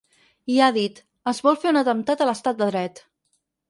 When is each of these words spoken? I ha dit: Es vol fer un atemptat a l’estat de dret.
I 0.53 0.57
ha 0.59 0.69
dit: 0.77 1.03
Es 1.33 1.43
vol 1.49 1.61
fer 1.67 1.71
un 1.75 1.81
atemptat 1.85 2.27
a 2.27 2.31
l’estat 2.33 2.63
de 2.65 2.75
dret. 2.77 3.09